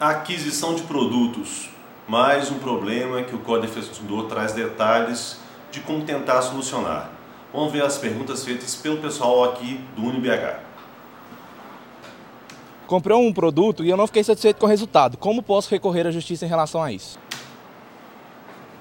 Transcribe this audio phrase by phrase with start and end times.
[0.00, 1.68] aquisição de produtos,
[2.08, 5.38] mais um problema que o Código de Defesa do Consumidor traz detalhes
[5.70, 7.10] de como tentar solucionar.
[7.52, 10.58] Vamos ver as perguntas feitas pelo pessoal aqui do UniBH.
[12.86, 15.18] Comprei um produto e eu não fiquei satisfeito com o resultado.
[15.18, 17.18] Como posso recorrer à justiça em relação a isso?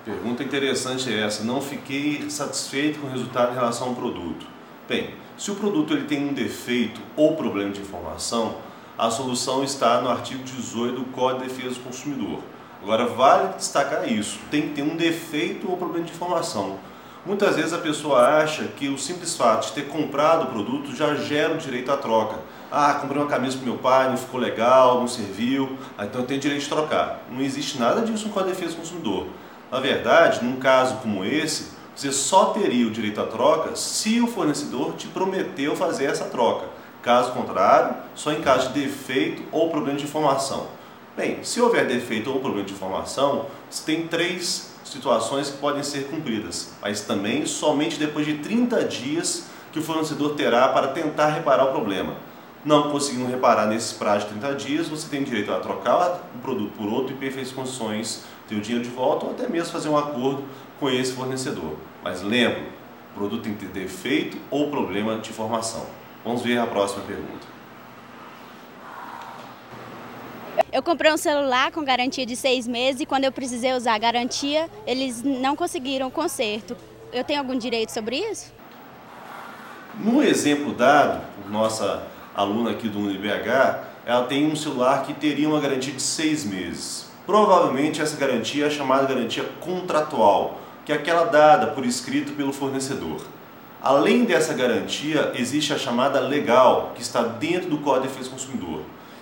[0.06, 1.44] Pergunta interessante é essa.
[1.44, 4.48] Não fiquei satisfeito com o resultado em relação ao produto.
[4.88, 8.69] Bem, se o produto ele tem um defeito ou problema de informação,
[9.00, 12.40] a solução está no artigo 18 do Código de Defesa do Consumidor.
[12.84, 16.78] Agora, vale destacar isso: tem que ter um defeito ou problema de informação.
[17.26, 21.16] Muitas vezes a pessoa acha que o simples fato de ter comprado o produto já
[21.16, 22.40] gera o direito à troca.
[22.70, 26.28] Ah, comprei uma camisa para meu pai, não ficou legal, não serviu, ah, então eu
[26.28, 27.22] tenho direito de trocar.
[27.32, 29.28] Não existe nada disso no Código de Defesa do Consumidor.
[29.72, 34.28] Na verdade, num caso como esse, você só teria o direito à troca se o
[34.28, 36.79] fornecedor te prometeu fazer essa troca.
[37.02, 40.68] Caso contrário, só em caso de defeito ou problema de informação.
[41.16, 46.08] Bem, se houver defeito ou problema de informação, você tem três situações que podem ser
[46.08, 51.66] cumpridas, mas também somente depois de 30 dias que o fornecedor terá para tentar reparar
[51.66, 52.16] o problema.
[52.66, 56.74] Não conseguindo reparar nesses prazos de 30 dias, você tem direito a trocar um produto
[56.78, 59.98] por outro em perfeitas condições, ter o dinheiro de volta ou até mesmo fazer um
[59.98, 60.44] acordo
[60.80, 61.78] com esse fornecedor.
[62.04, 62.64] Mas lembre,
[63.12, 65.86] o produto tem que ter defeito ou problema de informação.
[66.24, 67.48] Vamos ver a próxima pergunta.
[70.72, 73.98] Eu comprei um celular com garantia de seis meses e quando eu precisei usar a
[73.98, 76.78] garantia, eles não conseguiram o conserto.
[77.12, 78.54] Eu tenho algum direito sobre isso?
[80.00, 82.04] No exemplo dado por nossa
[82.36, 87.10] aluna aqui do UniBH, ela tem um celular que teria uma garantia de seis meses.
[87.26, 93.22] Provavelmente essa garantia é chamada garantia contratual, que é aquela dada por escrito pelo fornecedor.
[93.82, 98.34] Além dessa garantia, existe a chamada legal, que está dentro do Código de Defesa do
[98.34, 98.82] Consumidor.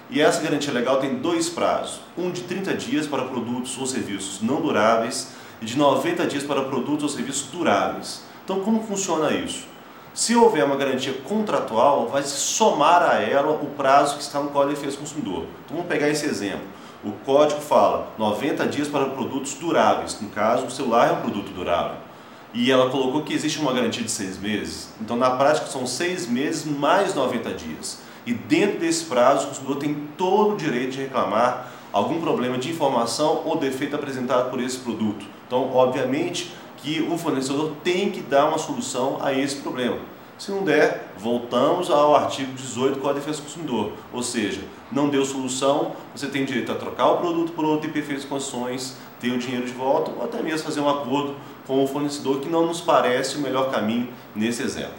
[0.09, 4.41] E essa garantia legal tem dois prazos: um de 30 dias para produtos ou serviços
[4.41, 8.23] não duráveis e de 90 dias para produtos ou serviços duráveis.
[8.43, 9.67] Então, como funciona isso?
[10.11, 14.49] Se houver uma garantia contratual, vai se somar a ela o prazo que está no
[14.49, 15.45] Código de Defesa do Consumidor.
[15.65, 16.65] Então, vamos pegar esse exemplo.
[17.03, 20.19] O código fala 90 dias para produtos duráveis.
[20.19, 22.07] No caso, o celular é um produto durável
[22.53, 24.89] e ela colocou que existe uma garantia de seis meses.
[25.01, 27.99] Então, na prática, são seis meses mais 90 dias.
[28.25, 32.69] E dentro desse prazo, o consumidor tem todo o direito de reclamar algum problema de
[32.69, 35.25] informação ou defeito apresentado por esse produto.
[35.45, 39.97] Então, obviamente que o fornecedor tem que dar uma solução a esse problema.
[40.37, 43.93] Se não der, voltamos ao artigo 18 do Código de Defesa do Consumidor.
[44.13, 47.91] Ou seja, não deu solução, você tem direito a trocar o produto por outro em
[47.91, 51.35] perfeitas condições, ter o dinheiro de volta ou até mesmo fazer um acordo
[51.67, 54.95] com o fornecedor, que não nos parece o melhor caminho nesse exemplo.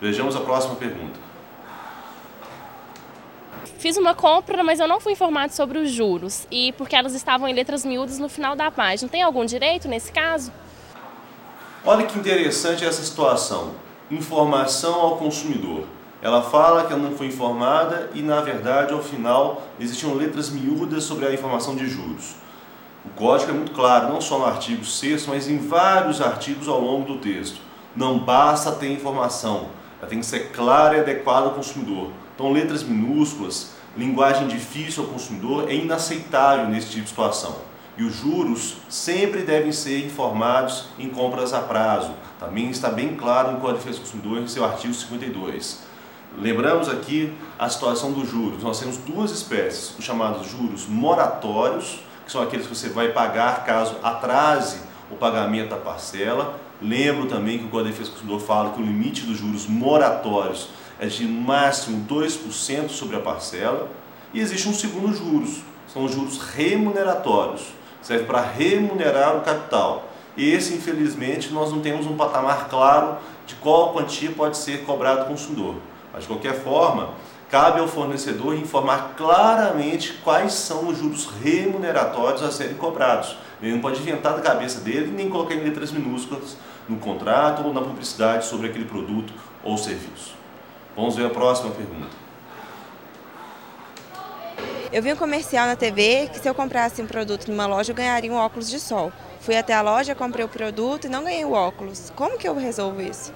[0.00, 1.18] Vejamos a próxima pergunta.
[3.78, 7.48] Fiz uma compra, mas eu não fui informado sobre os juros e porque elas estavam
[7.48, 9.08] em letras miúdas no final da página.
[9.08, 10.52] Tem algum direito nesse caso?
[11.84, 13.74] Olha que interessante essa situação
[14.10, 15.84] informação ao consumidor.
[16.20, 21.04] Ela fala que ela não foi informada e, na verdade, ao final, existiam letras miúdas
[21.04, 22.34] sobre a informação de juros.
[23.08, 26.78] O código é muito claro, não só no artigo 6, mas em vários artigos ao
[26.78, 27.58] longo do texto.
[27.96, 32.10] Não basta ter informação, ela tem que ser clara e adequada ao consumidor.
[32.34, 37.56] Então, letras minúsculas, linguagem difícil ao consumidor é inaceitável nesse tipo de situação.
[37.96, 42.12] E os juros sempre devem ser informados em compras a prazo.
[42.38, 45.82] Também está bem claro no Código de Defesa do Consumidor, em seu artigo 52.
[46.36, 48.62] Lembramos aqui a situação dos juros.
[48.62, 53.64] Nós temos duas espécies, os chamados juros moratórios, que são aqueles que você vai pagar
[53.64, 54.80] caso atrase
[55.10, 56.60] o pagamento da parcela.
[56.78, 59.66] Lembro também que o Código de Defesa do Consumidor fala que o limite dos juros
[59.66, 60.68] moratórios
[61.00, 63.88] é de máximo 2% sobre a parcela.
[64.34, 70.08] E existe um segundo juros, são os juros remuneratórios serve para remunerar o capital.
[70.36, 73.16] Esse, infelizmente, nós não temos um patamar claro
[73.46, 75.76] de qual quantia pode ser cobrado ao consumidor.
[76.12, 77.10] Mas, de qualquer forma,
[77.50, 83.36] cabe ao fornecedor informar claramente quais são os juros remuneratórios a serem cobrados.
[83.62, 86.56] Ele não pode inventar da cabeça dele nem colocar em letras minúsculas
[86.88, 90.34] no contrato ou na publicidade sobre aquele produto ou serviço.
[90.94, 92.28] Vamos ver a próxima pergunta.
[94.90, 97.96] Eu vi um comercial na TV que se eu comprasse um produto numa loja eu
[97.96, 99.12] ganharia um óculos de sol.
[99.40, 102.10] Fui até a loja, comprei o produto e não ganhei o óculos.
[102.16, 103.32] Como que eu resolvo isso?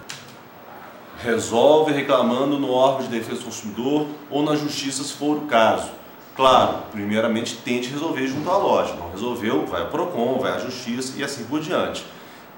[1.22, 5.88] Resolve reclamando no órgão de defesa do consumidor ou na justiça se for o caso.
[6.34, 8.94] Claro, primeiramente tente resolver junto à loja.
[8.94, 12.04] Não resolveu, vai ao PROCON, vai à justiça e assim por diante.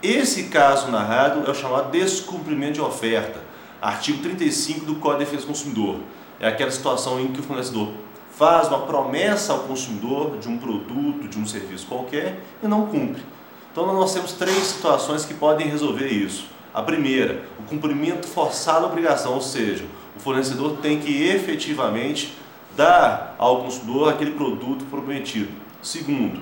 [0.02, 3.38] Esse caso narrado é o chamado descumprimento de oferta.
[3.82, 5.96] Artigo 35 do Código de Defesa do Consumidor.
[6.40, 7.90] É aquela situação em que o fornecedor
[8.30, 13.22] faz uma promessa ao consumidor de um produto, de um serviço qualquer e não cumpre.
[13.70, 16.53] Então nós temos três situações que podem resolver isso.
[16.74, 19.84] A primeira, o cumprimento forçado da obrigação, ou seja,
[20.16, 22.36] o fornecedor tem que efetivamente
[22.76, 25.52] dar ao consumidor aquele produto prometido.
[25.80, 26.40] Segundo,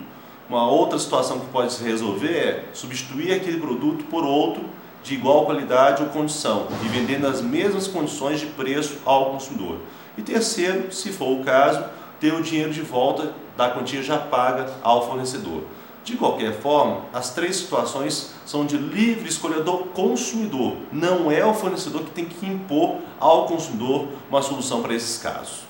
[0.48, 4.64] uma outra situação que pode se resolver é substituir aquele produto por outro
[5.02, 9.80] de igual qualidade ou condição e vender nas mesmas condições de preço ao consumidor.
[10.16, 11.84] E terceiro, se for o caso,
[12.18, 15.64] ter o dinheiro de volta da quantia já paga ao fornecedor.
[16.04, 20.76] De qualquer forma, as três situações são de livre escolha do consumidor.
[20.92, 25.60] Não é o fornecedor que tem que impor ao consumidor uma solução para esses casos.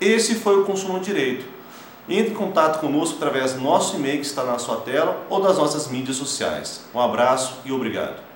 [0.00, 1.44] Esse foi o Consumo Direito.
[2.08, 5.58] Entre em contato conosco através do nosso e-mail que está na sua tela ou das
[5.58, 6.86] nossas mídias sociais.
[6.94, 8.31] Um abraço e obrigado.